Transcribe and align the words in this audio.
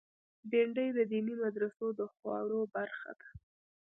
بېنډۍ 0.49 0.89
د 0.97 0.99
دیني 1.11 1.35
مدرسو 1.43 1.87
د 1.99 2.01
خواړو 2.13 2.59
برخه 2.75 3.11
ده 3.19 3.27